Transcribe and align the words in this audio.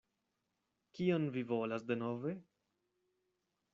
Kion 0.99 1.29
vi 1.35 1.43
volas 1.51 1.85
denove? 1.91 2.33